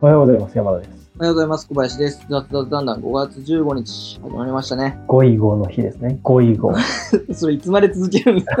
[0.00, 0.56] おはようございます。
[0.56, 1.10] 山田です。
[1.16, 1.66] おはようございます。
[1.66, 2.24] 小林です。
[2.30, 4.96] だんだん5月15日、始まりましたね。
[5.08, 6.20] 5位号の日ですね。
[6.22, 6.72] 5位号。
[7.34, 8.56] それいつまで続けるんですか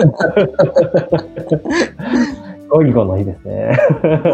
[2.70, 3.78] 5位号の日ですね。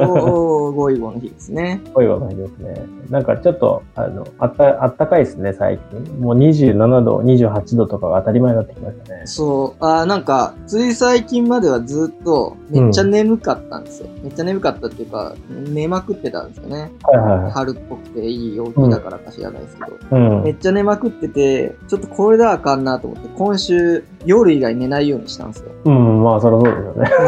[0.09, 1.81] おー、5位5の日ですね。
[1.95, 2.87] 5位号の日ですね。
[3.09, 6.21] なんかちょっと、あの、あった、あったかいですね、最近。
[6.21, 9.23] もう27度、28度とかが当たり前になってきましたね。
[9.27, 14.09] そう、あーなんか、つい最近まではずっとめっちゃ眠かったんですよ。
[14.23, 16.91] めっちゃ眠かったっていうか、寝まくってたんですよね。
[17.03, 20.19] はいはいは春っぽくていい陽気だからか知らないですけど。
[20.19, 20.21] い。
[20.21, 20.43] うん。
[20.43, 25.71] めっちゃ寝まくってて、ちょっとこれではあかんなと思って、今週夜以外寝ないようにしたんですよ。
[25.85, 26.61] うん、まあ、そりゃ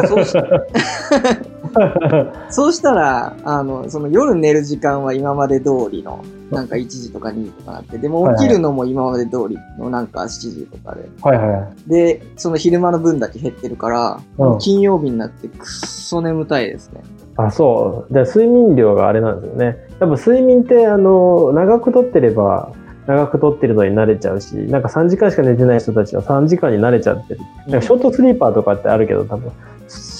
[0.07, 0.57] そうですよね。
[0.65, 1.46] そうし
[2.49, 6.19] そうしたら、あの、その夜寝る時間は今まで通りの、
[6.51, 11.09] なんか1時とか2時とかなって、でも起きるのも今まで通りのなんか7時とかで。
[11.21, 11.89] はいはい。
[11.89, 17.01] で、その昼間の分だけ減ってるから、うん金曜日になってくっそ眠たいですね。
[17.37, 18.13] あ、そう。
[18.13, 19.77] で、睡眠量があれなんですよね。
[19.99, 22.71] 多分睡眠って、あの、長くとってれば、
[23.07, 27.39] 長くとってるのに慣れちゃうし、なんか3時間しか寝てない人たちは3時間に慣れちゃってる。
[27.67, 29.51] なんかショートスリーパーとかってあるけど、多分、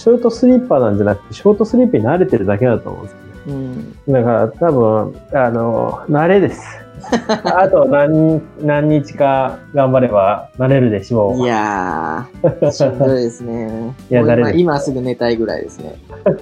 [0.08, 3.34] ショートスリーパーなんじゃなくて、ショートスリープに慣れてるだけだと思うんですよね。
[4.08, 4.14] うん。
[4.14, 6.87] だから多分、あの、慣れです。
[7.44, 11.40] あと何、何日か頑張れば慣れるでしょう。
[11.40, 13.96] いやー、 しんどいですね。
[14.10, 15.96] いや今今すぐ寝たいぐらいですね。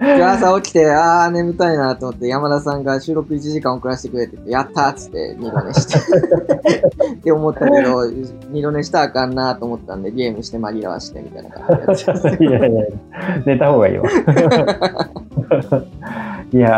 [0.00, 5.98] 今日朝起きて、あー眠たいなと思って、山田さんが収録1時間遅らせてくれてて、やったーっつって二度寝して。
[7.14, 8.04] って思ったけど、
[8.50, 12.84] 二度寝したらあかんなと思ったんで、ゲームして紛らわしてみたいな感じでやってますいやいや、
[13.46, 14.08] 寝た方がいいわ。
[16.52, 16.68] いや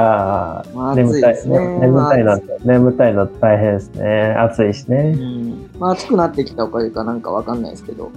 [0.74, 1.78] まあー、眠たい、暑いですね。
[1.78, 4.34] 眠たいな眠たいの大変ですね。
[4.38, 5.12] 暑いしうね。
[5.12, 8.10] んまあ、暑くなってきたおかげかなんかわかんないですけど、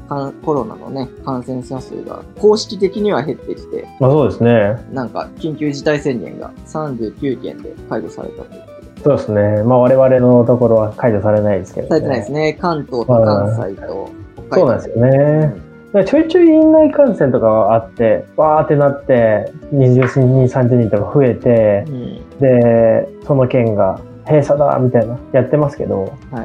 [0.44, 4.86] コロナのね、感染者数が公式的には減ってきて、まあそうですね。
[4.92, 8.62] なんか緊急事態宣言が39件で解除されたという。
[9.04, 9.64] そうですね。
[9.64, 11.90] まあ我々のところは解除されないですけど、ね。
[11.90, 12.58] されてないですね。
[12.60, 14.56] 関東と関西と北海道。
[14.56, 15.12] そうなんですよね。
[15.12, 15.65] だから
[16.04, 22.40] ちょいちょい院内感染とかがあって、バーってなって、20人、30人とか増えてう、ん。
[22.40, 26.44] で、その県が閉鎖だみたいな、やってますけど、は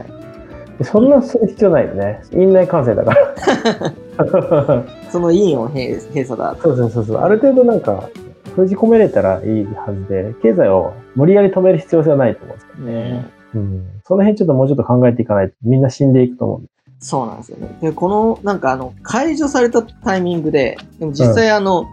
[0.81, 0.85] い。
[0.85, 2.23] そんなする必要ないよね。
[2.33, 4.85] 院内感染だから。
[5.11, 6.57] その委員を閉閉鎖だ。
[6.61, 7.17] そうそうそうそう。
[7.19, 8.09] ある程度なんか、
[8.55, 13.27] 封じ込めれたらいいはずで、経済を無理やり止める必要性はないと思うんですよね。
[13.55, 13.87] うん。
[14.05, 16.61] その辺ちょっともうちょっと考えていかないと、みんな死んでいくと思う。
[17.01, 17.77] そうなんですよね。
[17.81, 21.87] で、この、なんかあの、解除されたタイミングで、でも実際あの、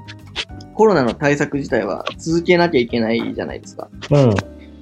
[0.75, 3.87] コロナの対策自体は続けなきゃいけないじゃないですか。
[4.11, 4.31] うん。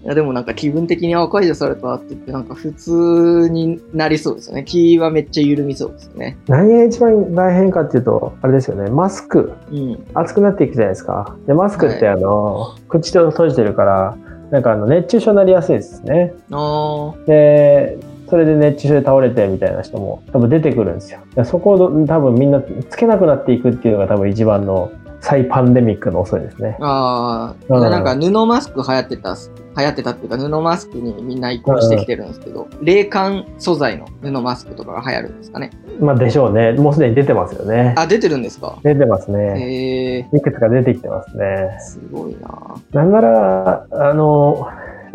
[0.05, 4.63] いやでもなんか気分的にあ解除されたって言ってなんか普通になりそうですよね。
[4.63, 6.37] 気はめっちゃ緩みそうですよね。
[6.47, 9.53] 何が一番大変かっていうと、あれですよね、マスク。
[9.71, 10.05] うん。
[10.13, 11.35] 暑くなっていくじゃないですか。
[11.47, 14.17] で、マスクってあの、口と閉じてるから、
[14.51, 16.33] なんかあの、熱中症になりやすいですね。
[16.51, 17.97] あで、
[18.29, 21.19] それで熱中症で倒れてみたいな人も多分出てくるんですよ。
[21.35, 24.91] でそこをど多分みんなつけなくなっていくっていうのが多分一番の
[25.21, 26.77] 再パンデミックの遅いですね。
[26.79, 27.55] あ。
[27.69, 27.75] ああ。
[27.75, 35.71] うんなんか布マスク流行ってたっす、流行ってたっていうか布マスクにみんな移行してきてるんですけど、冷感素材の布マスクとかが流行るんですかね。
[35.99, 36.73] まあでしょうね。
[36.73, 37.95] もうすでに出てますよね。
[37.97, 38.77] あ、出てるんですか？
[38.83, 39.39] 出てますね。
[39.59, 41.77] へえいくつか出てきてますね。
[41.79, 44.67] すごいななんなら、あの、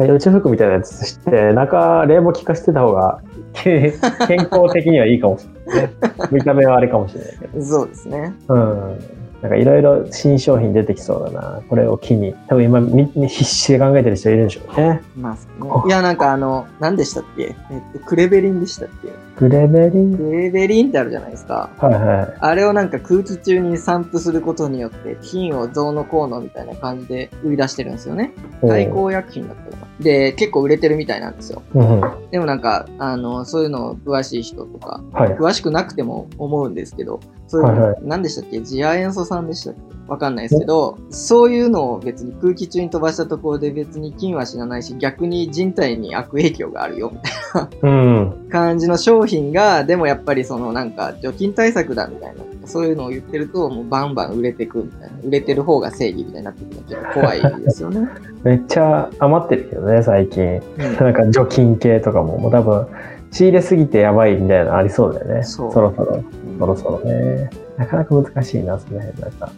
[0.06, 3.20] 宇宙服みたいなやつして、中、冷房効かせてた方が、
[3.52, 3.92] け
[4.28, 5.92] 健康的にはいいかもしれないね。
[6.30, 7.62] 見た目はあれかもしれないけど。
[7.62, 8.34] そうですね。
[8.48, 9.19] うん。
[9.42, 11.62] なんかいろいろ新商品出てきそうだな。
[11.68, 12.34] これを機に。
[12.48, 15.02] 多分今み必死で考えてる人いるんでしょうね。
[15.16, 15.70] マスクね。
[15.86, 17.56] いや、なんかあの、何でしたっけ？
[17.70, 19.08] えっと、クレベリンでしたっけ？
[19.36, 20.16] グレベリン？
[20.16, 21.70] クレベリンってあるじゃないですか。
[21.78, 22.36] はいはい。
[22.38, 28.32] あれをなんか空気中に散布することによって、菌を増の効能みたいな感じで売り出してるんですよね。
[28.60, 29.88] 対抗薬品だったかな。
[30.00, 31.62] で、結構売れてるみたいなんですよ。
[31.74, 32.00] うん。
[32.00, 35.16] はでもなんか、あの、そういうの詳しい人とか、い。
[35.38, 37.90] 詳しくなくても思うんですけど、そういうの、はい。
[37.92, 38.60] は何でしたっけ？
[38.62, 39.80] 次亜塩素酸でしたっけ？
[40.06, 48.48] わかんないですけど、そういうのを別に空気中に飛ばしたところで別に菌は死なないし、逆に人体に悪影響があるよ、みたいうん。
[48.48, 58.08] な感じの商品が、でもやっぱりそのなんか除菌対策だみたいな、そういうのを言ってると、もうバンバン売れてくみたいな、売れてる方が正義みたいになってくるのちょっと怖いですよね。
[58.42, 60.42] めっちゃ余ってるけどね、最近。
[60.44, 60.60] うん。
[60.96, 62.86] なんか除菌系とかも、もう多分、
[63.32, 65.44] 仕入れすぎてやばいみたいなのありそうだよね。
[65.44, 65.72] そう。
[65.72, 66.24] そろそろ、
[66.60, 67.48] そろそろね。
[67.78, 69.18] なかなか難しいな、その辺。
[69.20, 69.50] なんか、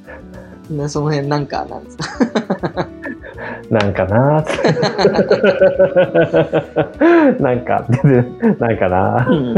[0.71, 2.89] ねその辺なんかなんですか？
[3.71, 4.47] なんかなーっ
[7.37, 7.43] て。
[7.43, 7.85] なんか、
[8.61, 9.55] なんかなうん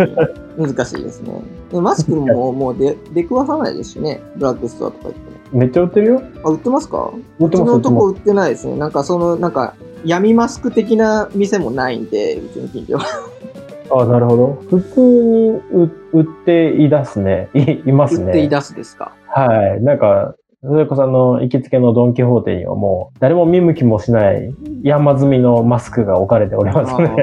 [0.56, 1.32] 難しいですね。
[1.70, 5.18] でマスクももう出出くわさないですしね、ドラッグストアとか行って
[5.52, 5.60] も。
[5.60, 6.22] めっちゃ売ってるよ。
[6.44, 7.10] あ、売ってますか？
[7.38, 8.76] 売ってます、うちのとこ売ってないですね。
[8.76, 9.74] なんかその、なんか、
[10.06, 13.04] 闇マスク的な店もないんで、うちの近所は。
[13.84, 13.94] す。
[13.94, 14.58] あ、なるほど。
[14.70, 17.48] 普通に売売ってい出すね。
[17.54, 18.26] い、いますね。
[18.26, 19.12] 売ってい出すですか？
[19.28, 19.82] はい。
[19.82, 27.14] なんか、それこそあの、行きつけのドン・キホーテにはもう、誰も見向きもしない山積みのマスクが置かれておりますね。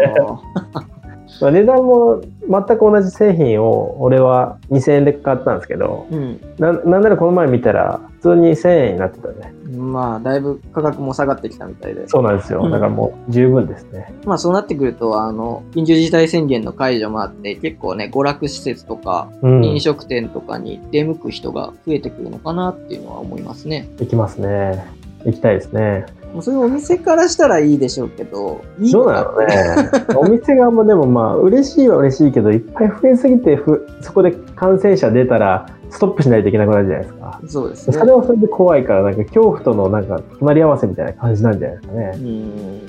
[1.47, 9.53] あまあ値段も全く同じ製品を俺は2000円で買ったんですけど、ーななんならこの前見たら普通に1000円になってたね。
[9.65, 9.93] うん。
[9.93, 12.07] まあ、だいぶ価格も下がってきたみたいで。
[12.07, 12.69] そうなんですよ。
[12.69, 14.13] だからもう十分ですね。
[14.25, 19.63] まあそうなってくると、あの、緊急事態宣言の解除もあって、結構ね、娯楽施設とか、うん。
[19.63, 23.89] 飲食店とかに出向く人が増えてくるのかなっていうのは思いますね。
[23.99, 24.83] 行きますね。
[25.25, 26.05] 行きたいですね。
[26.33, 29.48] もうそういうお店からしたらいいでしょうけど、いいどうなのね。
[30.16, 37.42] お店側もでもまあ嬉しいは嬉しいけど、いっぱい増えすぎてふ、そこで感染者出たらストップしないといけなくなるじゃないですか。
[37.48, 37.98] そうですね。
[37.98, 42.12] それはそれで怖いから、なんか恐怖とのなんか隣り合わせみたいな感じなんじゃないですかね。
[42.16, 42.81] うん。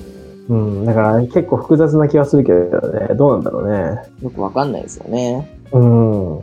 [0.48, 0.84] うん。
[0.84, 3.14] だから結構複雑な気がするけどね。
[3.14, 4.02] どうなんだろうね。
[4.22, 5.58] よくわかんないですよね。
[5.72, 6.40] うん。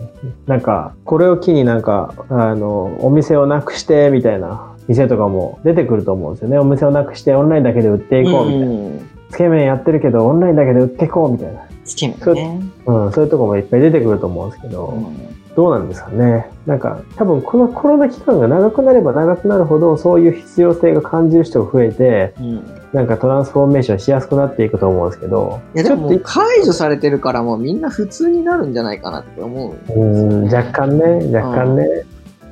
[0.48, 6.58] なんか、これを機になんか、あの、お店をなくして、みたいな店とかも出てくると思うんですよね。
[6.58, 8.66] お店をなくしてオンラインだけで売っていこう、みたいな。
[8.66, 9.10] うん。
[9.30, 11.62] つけ麺やってるけど、オンラインだけで売っていこう、みたいな。
[11.86, 12.62] つけ麺ね。
[12.88, 16.50] うん、そういうとこもいっぱい出てくると思うんですけど、うんどうなんですかね。
[16.66, 22.64] なんか、多分このコロナ期間が長くなれば長くなるほど、そういう必要性が感じる人が増えて、うん。
[22.94, 30.56] なんかトランスフォーメーションしやすくなっていくと思うんですけど、いやでももうちょっ解除されてるからもうみんな普通になるんじゃないかなって思うんですと、ようん、ね。
[30.56, 31.86] 若干ね、若干ね。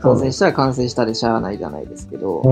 [0.02, 2.42] 感染したら感染したでしゃあないじゃないですけど。
[2.42, 2.52] う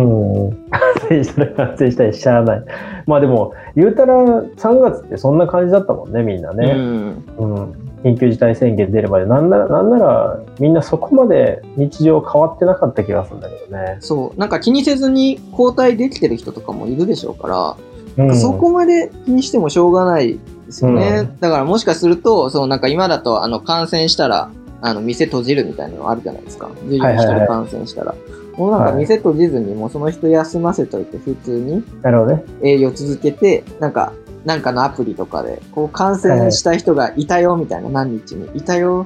[0.50, 0.70] ん。
[0.70, 2.64] 感染したら感染したりしちゃわない。
[3.06, 6.74] まあでも、言うたら3月ってそんな感じだったもんね、みんなうね。
[6.74, 7.24] ん。
[7.38, 7.72] うん。
[8.04, 13.98] 緊急事態宣言出るまで、なんなら、なんなら、みんなそこまで日常変わってなかった気がするんだけどね。
[14.00, 14.40] そう。
[14.40, 17.78] なんか気にせずに交代できてる人とかもいるでしょうか
[18.18, 18.36] ら、うん。
[18.38, 21.20] そこまで気にしてもしょうがないですよね。
[21.20, 24.50] うんだからもしかすると、そのなんか今だとあの感染したら、
[24.82, 26.70] あの店閉じるみたいなのあるじゃないですか。
[26.84, 28.16] 従業員一人感染したら。
[28.58, 32.44] もうなんかはい店閉じずに、もうその人休ませといて普通になるほどね。
[32.64, 34.14] 営業続けて、なんか、
[34.46, 38.50] なんかのアプリとかで、こう感染した人がいたよみたいな、何日に。
[38.58, 39.06] いたよ。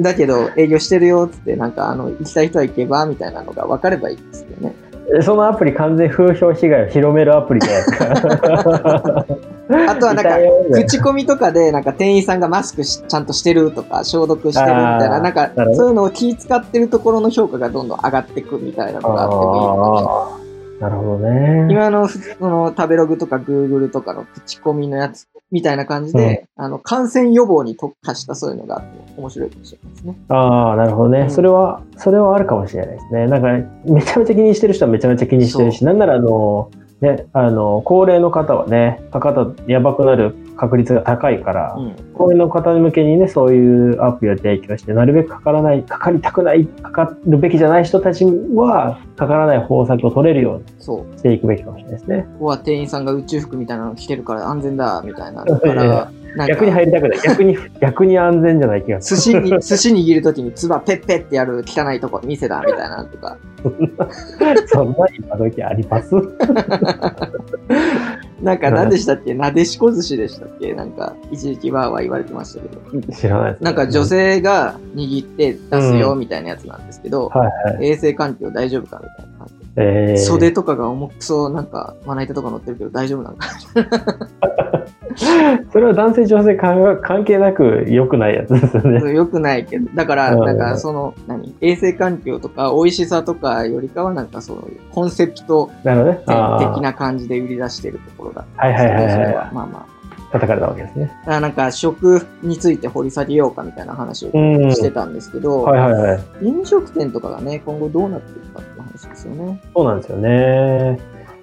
[0.00, 4.74] だけど営業してるよっつって、なんかあの、行きたい人は行けばみたいなのが分かればいいですよね。
[5.18, 9.26] えそのアプリ完全風評被害を広めるアプリじゃないですか。
[9.88, 10.38] あとはなんか
[10.72, 20.46] 口コミとかで、なんか店員さんがマスクしちゃんとしてるとか、消毒してるみたいな、なんかそういうのを気使ってるところの評価がどんどん上がっていくみたいなのがあってもいい
[20.80, 21.66] なるほどね。
[21.70, 30.16] 今のふその食べログとか Google とかの口コミのやつみたいな感じで、あの感染予防に特化したそういうのがあって面白いかもしれないですね。
[30.28, 31.30] ああ、なるほどね、うん。
[31.30, 33.26] それは、それはあるかもしれないですね。
[33.26, 36.70] なんか、めちゃめちゃ気にしてる人はめちゃめちゃ気にしてるし、なんならあの、
[37.00, 41.96] ね、あの、高齢の方はね、かかったやばくなる確率が高いから、うん。
[42.14, 50.64] 高齢の方向けにね、そういうアプリを提供して、なるべくかからない、かかりたくない、かかるべきじゃない人たちは、かからない方策を取れるように。
[51.18, 52.26] していくべきかもしれないですね。
[52.34, 56.10] ここは店員さんが宇宙服みたいなの着てるから安全だ、みたいな のから
[56.46, 57.18] 逆にか、入りたくない。
[57.22, 63.36] 逆に、 逆に安全じゃない気がす寿司に、寿司握るときに唾ペッペってやる汚いとこ、店だ、みたいなのとか。
[63.64, 63.88] る。
[64.68, 66.14] そんな今時あります？
[68.42, 69.32] なんか何でしたっけ？
[69.34, 70.74] なでしこ寿司でしたっけ？
[70.74, 73.12] なんか、一時期わーわー言われてましたけど。
[73.12, 77.86] 知らないです、なんか女性が握って出すよ、みたいなやつなんですけど、はいはい。
[77.90, 79.66] 衛生環境大丈夫かみたいな感じで。
[79.78, 83.46] えー、袖とかが重くそう、なんか、まな板とか乗ってるけど大丈夫なのか。
[85.76, 88.98] それは男性女性関関係なく良くないやつですよね。
[89.12, 89.90] よくないけど。
[89.94, 91.54] だから、うんなんか、その、何？
[91.60, 100.32] 衛生環境とか、美味しさとかよりかは、なんかそういう、コンセプト的な感じで売り出してるところだはいはいはいはいそれはまあまあ。
[100.32, 101.04] 叩かれたわけですね。
[101.04, 104.72] だからなんか、食について掘り下げようかみたいな話をうん。
[104.72, 106.20] してたんですけど、はいはいはい。
[106.40, 109.60] 飲食店とかがね、今後どうなっていくかって話ですよね。
[109.74, 110.98] そうなんですよね。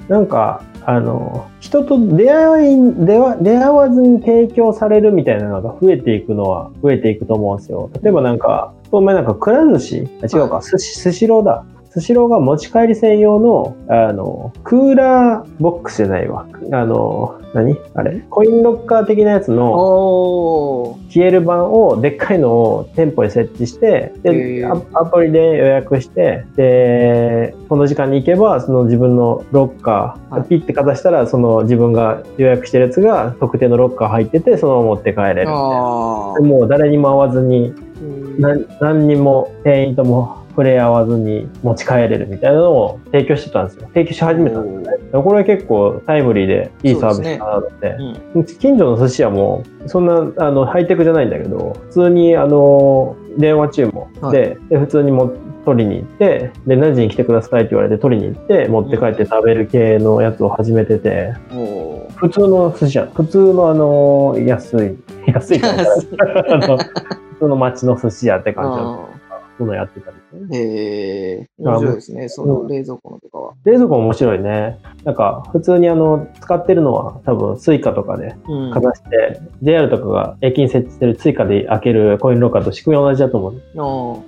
[0.08, 7.90] なんか、あの、人と出会い、出会出会わずに提供されるみたいなのが増えていくのは増えていくと思うんですよ。
[8.02, 10.08] 例えばなんか、お前なんか、くら寿司？
[10.22, 11.66] あ違うか、は寿司、寿司ローだ。
[11.94, 16.48] 寿司ローが持ち帰り専用の、あの、クーラーボックスじゃないわ。
[16.72, 17.78] あの、何？
[17.94, 18.22] あれ？
[18.32, 20.98] コインロッカー的なやつの。
[21.10, 38.40] 消える版をでっかいのを店舗に設置してへでーアアプリで予約してでこの時間に行けばその自分のロッカー、はいピッてかざしたらその自分が予約してるやつが特定のロッカー入っててそのまま持って帰れるみたいなあでもう誰にも会わずにー。
[38.40, 43.88] 何何にも店員とも触れ合わずに持ち帰れるみたいなのを提供してたんですよ。
[43.88, 45.22] 提供し始めたんですね。
[45.22, 47.96] これ結構タイムリーでいいサービスだなって。
[48.34, 48.46] うん。
[48.46, 55.34] 近所の寿司屋もそんなあのハイテクじゃないんだけど普通にあの電話注文で,、で普通にも
[55.66, 64.98] 取りに行ってで何時に来てくださいって言われて取りに行って持って帰って食べる系のやつを始めてておー普通の寿司屋普通のあの安い
[65.32, 65.70] 安いか
[66.50, 66.84] あの普
[67.40, 69.13] 通の町の寿司屋って感じのあそ
[69.60, 70.18] ういうのやってたり
[70.50, 73.54] ねーへえ、面白いですね、その冷蔵庫のとかは。
[73.66, 78.72] 冷蔵庫も面白いねなんか普通にあの使ってるのは多分スイカとかでうん。
[78.72, 83.62] かざして、JR とかが駅に設置してる追加で開けるコインロッカーと仕組みは同じだと思う。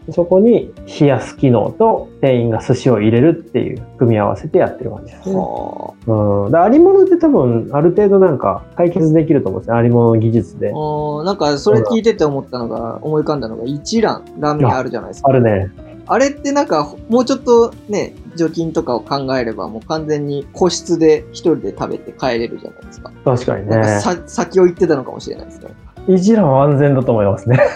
[0.08, 5.38] あそこに冷やす機能と店員が寿司を入れるっていう組み合わせてやってる感じですーね。
[5.38, 6.55] はうん。
[6.55, 9.77] ありもので多分ある程度なんか解決できると思うんですね。
[9.77, 15.14] ありものの技術でなんか、それ聞いてて思ったのが、思い浮かんだのが、一蘭ラーメンあるじゃないですか。
[15.24, 15.72] あるね。
[16.07, 23.12] あれってなんか、もうちょっとね、除菌とかを考えれば、もう完全に個室で一人で食べて帰れるじゃないですか。
[23.24, 23.75] 確かにね。
[23.75, 25.69] なんかさ、先を言ってたのかもしれないですね。
[26.07, 27.60] 一蘭は安全だと思いますね。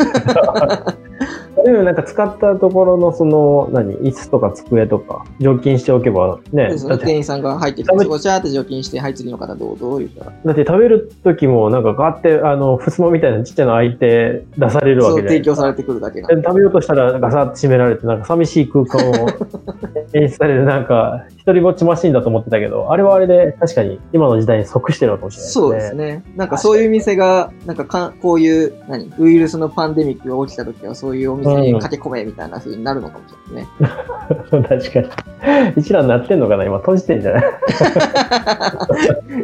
[1.71, 6.69] でもなんか使ったところのその、何、椅子とか机とか除菌しておけばね。
[6.69, 10.33] ね店員さんが入ってきて、ごちゃーって除菌して、はい、次の方どうぞ、言ったら。
[10.45, 19.13] だって食べる時もなんかガーってあの襖みたいなちっちゃな開いて出されるわそう、けで提供されてくるだけ食べようとしたらガサッと閉められてなんか寂しい空間を
[20.13, 25.51] 演出されるなんか一人ぼっちマシンだと思ってたけどあれはあれで確かに今の時代に即してるのかもしれない。
[25.51, 26.23] そうですね。
[26.35, 33.69] なんかそういう店が、なんかかんこういう、何、ウイルスのパンデミックが起きた時は、そういうお店に駆け込めみたいな風になるのかもしれないね。
[34.67, 35.09] 確かに。
[35.77, 37.43] 一覧なってんのかな今閉じてんじゃない？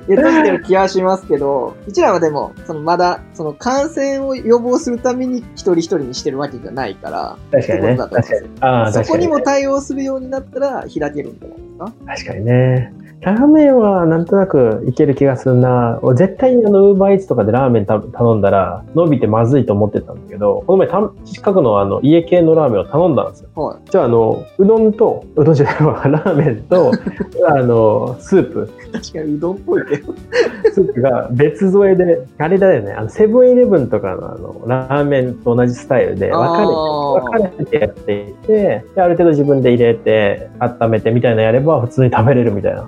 [0.08, 7.98] いや、閉じてる気はしますけど、うちらはでも、そのまだ、その感染を予防するために一人一人にしてるわけじゃないから、確かにね。
[7.98, 8.50] 確かに。
[8.62, 9.28] ああ、そ確かに、ね。
[9.30, 11.94] こにも対応するようになったら開けるんじゃないですか？
[12.08, 12.94] 確かにね。
[13.26, 15.98] ラーメンはなんとなくいける気がするな。
[16.04, 23.50] 俺絶対にあの、ウーバーイーツとかでラーメンた頼んだら伸びてまずいと思ってたんだけど、この前た近くのあの家系のラーメンを頼んだんですよ。
[23.56, 26.92] はじゃあ、あの、うどんと、うどんじゃないわ、ラーメンと、
[27.50, 28.92] あの、スープ、い。
[28.92, 30.14] 確かにうどんっぽいけど。
[30.72, 42.88] スープが別添えで、あれだよね、あの、セブンイレブンとかのあの、ラーメンと同じスタイルで分かれて、分かれてやっていて、で、ある程度自分で入れて、温めてみたいなのやれば普通に食べれるみたいな。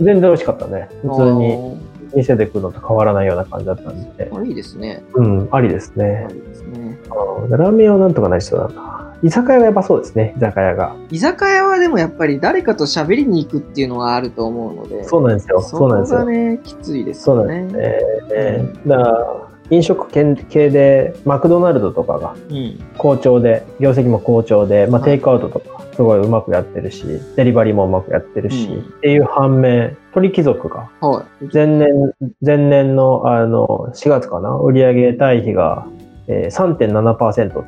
[0.00, 0.88] も全然美味しかったね。
[1.04, 1.78] う、普通に
[2.14, 4.34] 店で食うのと変わらないような感じだったんであ。
[4.34, 5.02] ーあいいですね。
[5.14, 6.26] うん、ありですあね。
[6.30, 6.98] いいですね。
[7.10, 9.14] うんラーメンはなんとかなりそうだな。
[9.22, 10.94] 居酒屋はやっぱそうですね、居酒屋が。
[11.10, 15.60] 居酒屋はでもやっぱり誰かと喋りに行くっていうのはあると思うので、そうなんですよ。
[15.60, 16.30] そそうなんですよこが。
[16.32, 17.60] ね、きついですそうよね。
[17.62, 17.84] なんですね。
[18.32, 22.78] えーだから飲食系系でマクドナルドとかがうん。
[22.96, 27.04] 好調で業績も好調で、まあ、はいテイクアウトとかすごいうまくやってるし
[27.36, 31.44] デリバリーもうまくやってるし、うんっていう反面鳥貴族がはい。
[31.52, 35.86] 前年前年のあの4月かな売上対比が、
[36.26, 37.64] えー、3.7%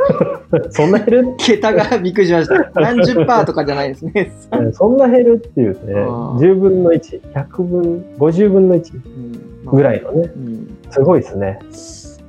[0.70, 1.34] そんな減る？
[1.38, 2.70] 桁がびっくりしました。
[2.80, 4.32] 何十パーとかじゃないですね。
[4.52, 10.68] うんそんな減るっていうねあー10分の1100分50分の1うんぐらいのねうん。
[10.90, 11.58] すごいですね。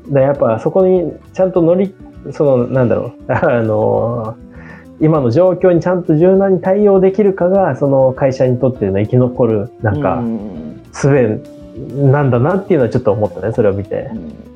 [0.08, 1.94] でやっぱそこにちゃんと乗り、
[2.32, 4.36] そのなんだろう、 あの
[5.00, 11.42] 今の状況にちゃんと柔軟に対応できるかが、その会社にとっての生き残る、なんかう、ん術
[11.96, 14.10] なんだなっていうのはちょっと思ったね、それを見て。
[14.14, 14.53] うん。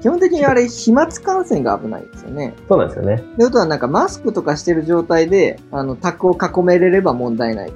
[0.00, 2.54] 基本的にあれ、飛沫感染が危ないんですよね。
[2.68, 3.22] そうなんですよね。
[3.36, 7.72] で、あとはなんかマスクとかしてる状態で、あの、卓を囲めれれば問題ない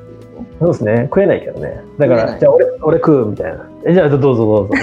[0.59, 1.03] そうですね。
[1.05, 1.81] 食えないけどね。
[1.99, 3.67] だから、じゃあ俺、俺食うみたいな。
[3.85, 4.71] え、じゃあどうぞどうぞ。
[4.71, 4.75] と。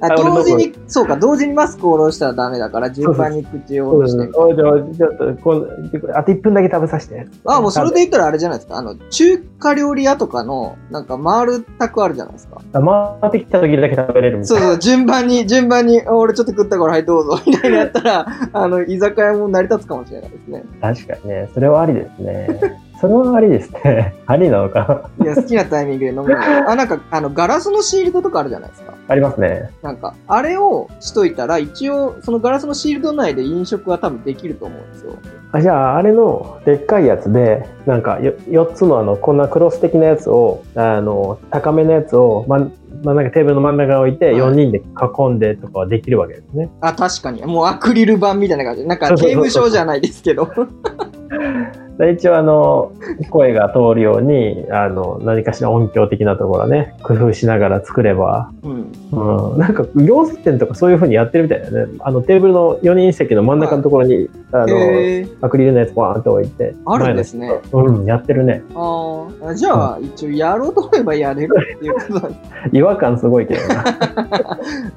[0.00, 4.38] あ 同時に、そうか、同時にマスクを下ろしたらダメだから、順番に口を下ろして。
[4.38, 5.68] おいじゃあ、ちょっとこう、
[6.14, 7.26] あと1分だけ食べさせて。
[7.46, 8.76] あ、もうそれで言ったらあれじゃないですか。
[8.76, 12.60] あの、中華料理屋とかの、なんか回る卓あるじゃないですか。
[12.72, 14.66] 回ってきた時だけ食べれるみたいうな。
[14.66, 20.64] そそう、順番に、順番に、あ俺ちょっと食ったから、はい、どうぞ、みたいなやったら、あの、居酒屋も成り立つかもしれないですね。
[20.80, 22.91] 確かにね、それはありですね。
[23.02, 24.14] それはありですね。
[24.26, 25.10] ありなのか。
[25.20, 26.28] いや、好きなタイミングで飲む。
[26.38, 28.94] あ、なんか、あの、ガラスのシールドとかあるじゃないですか。
[29.08, 29.70] ありますね。
[29.82, 35.14] なんか、あれをしといたら、一応、そのガラスのシールド内で飲食は多分できると思うんですよ。
[35.50, 42.70] あじゃあ、あれのでっかいやつで、なんかよ4つのあの、こんなクロス的なやつを、あの、高めのやつを、ま、
[43.02, 46.70] まあ、なんかテーブルの真ん中に置いて、はい4人で囲んでとかはできるわけですね。
[46.80, 47.44] あ、確かに。
[47.44, 48.86] もうアクリル板みたいな感じ。
[48.86, 50.48] なんか、刑務所じゃないですけど。
[52.10, 52.92] 一応あの、
[53.30, 58.92] 声が通るように、あの、何かしら音響的なところね、工夫しながら作れば、うん。
[59.12, 61.98] うん、なんか、行水店とかそういう風にやってるみたいだよね。
[62.00, 66.74] あの、テーブルの4人席の真ん中のところに、あの、へーアクリルのやつバーンと置いて。
[66.86, 68.62] あるんですねうん、やってるね。
[68.74, 72.30] ああ、じゃあ、一応やろうと思えばやれるっていうこと
[72.72, 73.84] 違和感すごいけどな。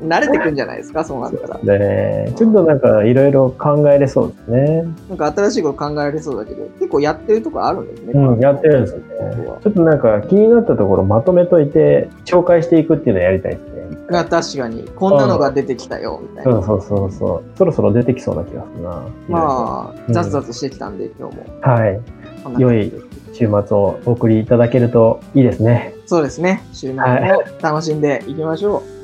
[0.19, 1.59] 慣れてくんじゃないですか、そうなったら。
[1.63, 4.85] で、ちょっとなんか、いろいろ考えれそうですね。
[5.09, 8.13] なんか新しいこと考えられそうだけど、結構やってるとこあるんですね。
[8.13, 9.05] うん、やってるんですよね。
[9.63, 13.97] ちょっとなんか、気になったところまとめといて、紹介していくっていうのをやりたいですね。
[14.07, 16.61] が確かに、こんなのが出てきたよ、みたいな。
[16.61, 17.57] そうそうそうそう。
[17.57, 19.03] そろそろ出てきそうな気がするな。
[19.27, 21.43] まあ、うん雑々してきたんで、今日も。
[21.61, 21.99] はい。
[22.59, 22.93] 良い
[23.33, 25.95] 週末をお送りいただけるといいですね。
[26.05, 26.63] そうですね。
[26.71, 27.03] 週末も
[27.61, 28.94] 楽しんでいきましょう。